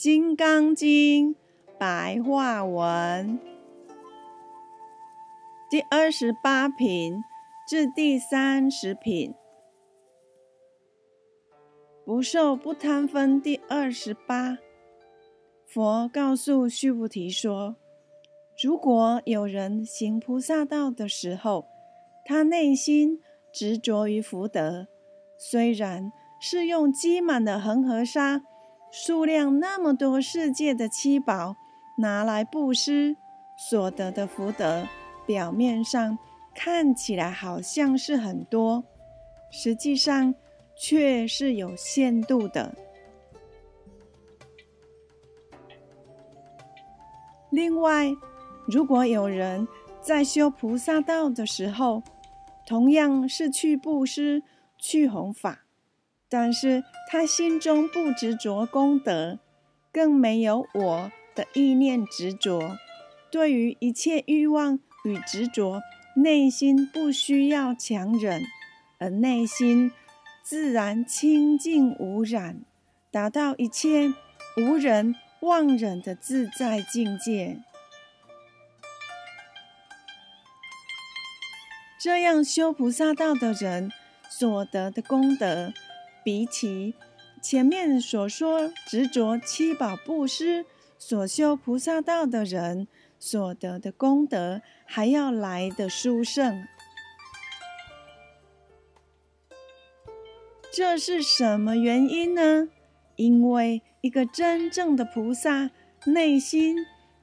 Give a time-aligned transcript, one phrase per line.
[0.00, 1.34] 金刚经》
[1.76, 3.40] 白话文
[5.68, 7.20] 第二十八品
[7.66, 9.34] 至第三十品，
[12.04, 14.58] 不受不贪分第二十八。
[15.66, 17.74] 佛告诉须菩提说
[18.62, 21.66] ：“如果有人行菩萨道的时候，
[22.24, 23.20] 他内心
[23.52, 24.86] 执着于福德，
[25.36, 28.42] 虽然是用积满的恒河沙，
[28.90, 31.56] 数量那么多世界的七宝
[31.98, 33.16] 拿来布施，
[33.56, 34.86] 所得的福德，
[35.26, 36.18] 表面上
[36.54, 38.84] 看起来好像是很多，
[39.50, 40.34] 实际上
[40.76, 42.74] 却是有限度的。”
[47.50, 48.14] 另外，
[48.66, 49.66] 如果有人
[50.00, 52.02] 在修菩萨道的时候，
[52.66, 54.42] 同样是去布施、
[54.76, 55.64] 去弘法，
[56.28, 59.38] 但是他心中不执着功德，
[59.92, 62.76] 更没有我的意念执着，
[63.30, 65.80] 对于一切欲望与执着，
[66.16, 68.42] 内心不需要强忍，
[68.98, 69.92] 而内心
[70.42, 72.62] 自然清净无染，
[73.10, 74.12] 达到一切
[74.56, 75.14] 无人。
[75.40, 77.62] 妄忍的自在境界，
[82.00, 83.92] 这样修菩萨道的人
[84.28, 85.72] 所得的功德，
[86.28, 86.92] 比起
[87.40, 90.66] 前面所说执着七宝布施
[90.98, 92.86] 所修菩萨道的人
[93.18, 96.66] 所得的功德，还要来的殊胜。
[100.70, 102.68] 这是什么原因呢？
[103.16, 105.70] 因为一个真正的菩萨
[106.04, 106.76] 内心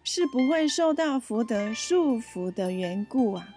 [0.03, 3.49] 是不会受到福德束缚的缘故啊。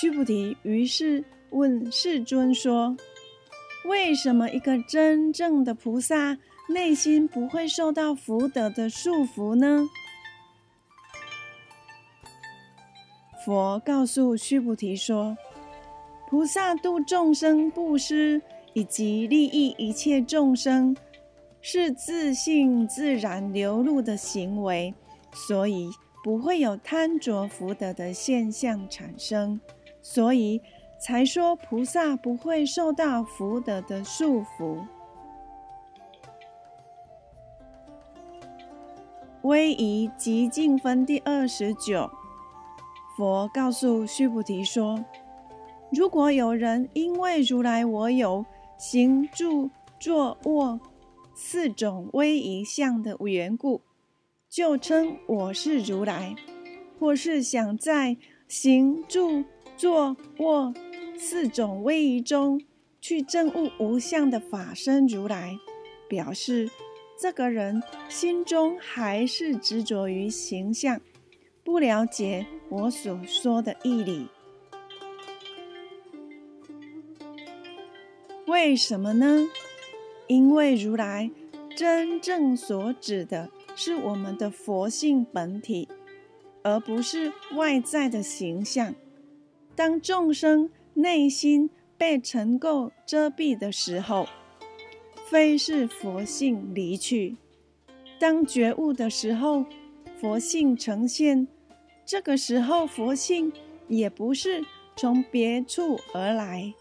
[0.00, 2.96] 须菩提于是问世尊说
[3.84, 9.88] ：“为什么一个真正的菩萨内心不会受到福德的束缚呢？”
[13.44, 15.36] 佛告诉须菩提说。
[16.30, 18.42] 菩萨度众生布施，
[18.74, 20.94] 以及利益一切众生，
[21.62, 24.94] 是自信自然流露的行为，
[25.32, 25.90] 所以
[26.22, 29.58] 不会有贪着福德的现象产生，
[30.00, 30.60] 所以
[31.00, 34.84] 才说菩萨不会受到福德的束缚。
[39.42, 42.10] 威仪极净分第二十九，
[43.16, 45.04] 佛告诉须菩提说。
[45.90, 48.44] 如果有人因为如来我有
[48.76, 50.78] 行住坐卧
[51.34, 53.80] 四种威仪相的缘故，
[54.50, 56.34] 就称我是如来；
[56.98, 59.44] 或是想在行住
[59.78, 60.74] 坐卧
[61.16, 62.60] 四种位移中
[63.00, 65.56] 去证悟无相的法身如来，
[66.08, 66.68] 表示
[67.16, 71.00] 这个人心中还是执着于形象，
[71.62, 74.26] 不了解我所说的义理。
[78.48, 79.46] 为什么呢？
[80.26, 81.30] 因为如来
[81.76, 85.88] 真正所指的是我们的佛性本体，
[86.64, 88.96] 而不是外在的形象。
[89.78, 94.26] 当众生内心被尘垢遮蔽的时候，
[95.30, 97.36] 非是佛性离去；
[98.18, 99.64] 当觉悟的时候，
[100.20, 101.46] 佛性呈现。
[102.04, 103.52] 这个时候，佛性
[103.86, 104.64] 也不是
[104.96, 106.74] 从别处而来。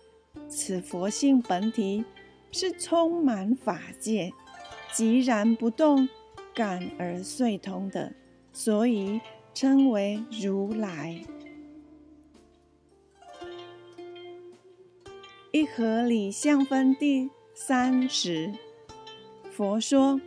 [0.49, 2.03] 此佛性本体
[2.51, 4.33] 是充满法界，
[4.91, 6.09] 寂然不动，
[6.51, 8.11] 感而遂通的，
[8.51, 9.21] 所以
[9.53, 11.21] 称为如来。
[15.57, 18.53] 一合理相分第三十，
[19.49, 20.21] 佛说：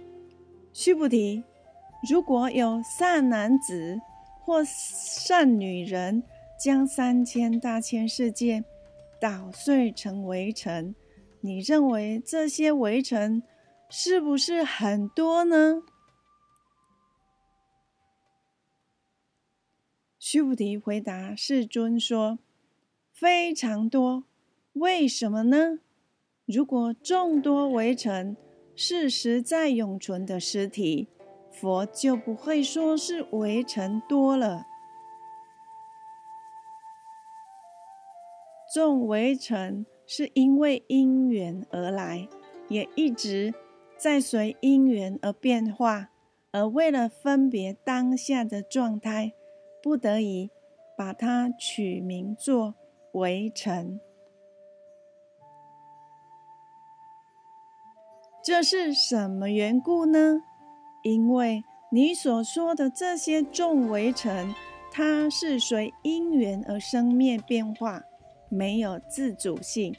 [0.72, 1.44] 须菩提，
[2.10, 4.00] 如果有善男子
[4.40, 6.24] 或善女人，
[6.58, 8.64] 将三千大千世界。
[9.20, 10.96] 捣碎成围城，
[11.42, 13.40] 你认为这些围城
[13.88, 15.84] 是不是很多呢？
[20.18, 22.40] 须菩提回答世尊说
[23.12, 24.24] ：“非常多。
[24.74, 25.80] 为什么呢？
[26.46, 28.36] 如果众多围城
[28.74, 31.08] 是实在永存的实体，
[31.50, 34.66] 佛就不会说是围城多了。”
[38.72, 42.28] 众围城是因为因缘而来，
[42.68, 43.52] 也一直
[43.96, 46.10] 在随因缘而变化，
[46.52, 49.32] 而为了分别当下的状态，
[49.82, 50.50] 不得已
[50.96, 52.76] 把它取名作
[53.14, 53.98] 围城。
[58.42, 60.40] 这是什么缘故呢？
[61.02, 64.54] 因为你所说的这些众围城，
[64.90, 68.02] 它是随因缘而生灭变化，
[68.48, 69.94] 没有自主性，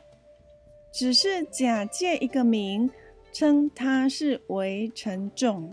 [0.91, 2.89] 只是假借一个名，
[3.31, 5.71] 称它是围城众。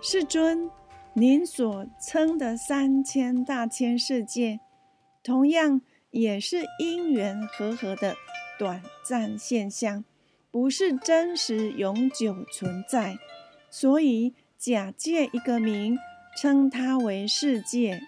[0.00, 0.70] 世尊，
[1.14, 4.60] 您所称的三千大千世界，
[5.22, 5.80] 同样
[6.10, 8.14] 也是因缘和合的
[8.60, 10.04] 短暂现象，
[10.50, 13.16] 不是真实永久存在，
[13.70, 15.98] 所以假借一个名，
[16.36, 18.02] 称它为世界。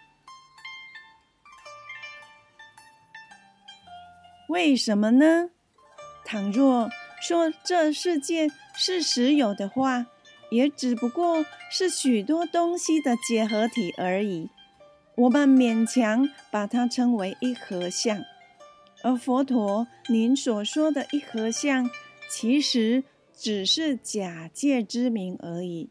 [4.46, 5.49] 为什么呢？
[6.22, 6.90] 倘若
[7.22, 10.04] 说这世界是实有的话，
[10.50, 14.50] 也只不过是许多东西的结合体而已，
[15.14, 18.22] 我们勉强把它称为一合相。
[19.02, 21.90] 而佛陀您所说的一合相，
[22.31, 23.02] 其实
[23.34, 25.90] 只是假借之名而已。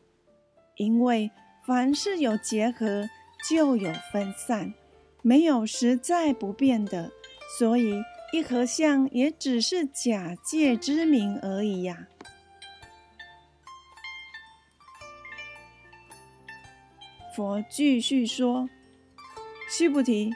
[0.77, 1.29] 因为
[1.65, 3.07] 凡是有结合，
[3.49, 4.73] 就有分散，
[5.21, 7.11] 没有实在不变的，
[7.59, 12.07] 所以一合相也只是假借之名而已呀。
[17.35, 18.69] 佛继续说
[19.69, 20.33] ：“须菩提，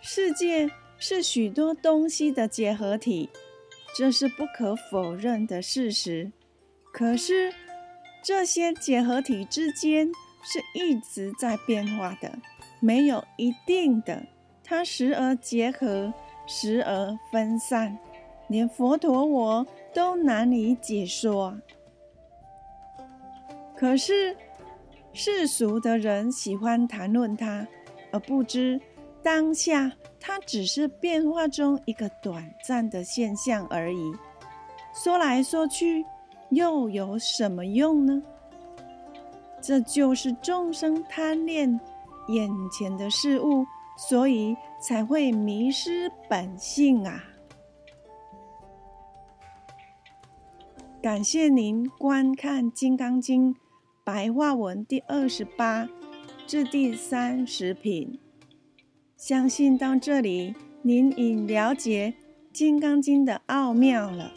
[0.00, 0.68] 世界
[1.06, 3.28] 是许多东西的结合体，
[3.94, 6.32] 这是不可否认的事实。
[6.94, 7.52] 可是，
[8.22, 10.10] 这些结合体之间
[10.42, 12.38] 是一直在变化的，
[12.80, 14.24] 没有一定的。
[14.64, 16.14] 它时而结合，
[16.46, 17.98] 时而分散，
[18.48, 21.58] 连佛陀我都难以解说。
[23.76, 24.34] 可是。”
[25.16, 27.68] 世俗的人喜欢谈论它，
[28.10, 28.80] 而不知
[29.24, 29.90] 当下
[30.20, 34.12] 它只是变化中一个短暂的现象而已。
[34.94, 36.04] 说来说去，
[36.50, 38.22] 又有什么用呢？
[39.62, 41.80] 这就是众生贪恋
[42.28, 43.64] 眼前的事物，
[43.96, 47.24] 所以才会迷失本性啊！
[51.00, 53.54] 感谢您观看《金刚经》。
[54.04, 55.88] 白话文第二十八
[56.46, 58.20] 至第三十品，
[59.26, 62.12] 相信到这里您已了解
[62.52, 64.30] 《金刚经》的奥妙了。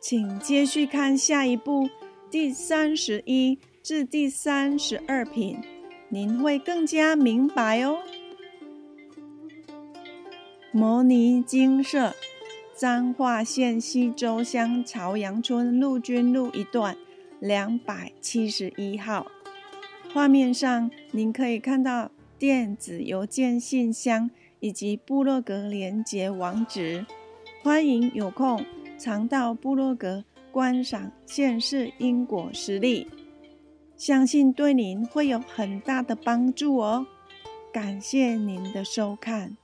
[0.00, 1.90] 请继续看下一步
[2.30, 5.58] 第三十一至第三十二品，
[6.08, 7.98] 您会更加明白哦。
[10.72, 12.14] 摩尼经社。
[12.74, 16.96] 彰化县西周乡朝阳村陆军路一段
[17.40, 19.26] 两百七十一号。
[20.16, 24.30] 画面上您可以看到电子邮件信箱
[24.60, 27.04] 以及部落格连接网址。
[27.62, 28.64] 欢迎有空
[28.98, 33.06] 常到部落格观赏现世因果实例，
[33.98, 37.06] 相信对您会有很大的帮助哦。
[37.70, 39.54] 感谢您的收看。